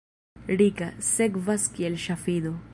Rika, 0.61 0.87
sekvas 1.11 1.69
kiel 1.77 2.03
ŝafido. 2.09 2.59